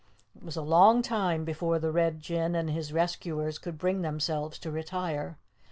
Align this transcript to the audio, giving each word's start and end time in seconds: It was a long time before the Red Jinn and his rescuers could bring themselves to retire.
It 0.35 0.41
was 0.41 0.57
a 0.57 0.63
long 0.63 1.03
time 1.03 1.45
before 1.45 1.77
the 1.77 1.91
Red 1.91 2.19
Jinn 2.21 2.55
and 2.55 2.71
his 2.71 2.91
rescuers 2.91 3.59
could 3.59 3.77
bring 3.77 4.01
themselves 4.01 4.57
to 4.57 4.71
retire. 4.71 5.37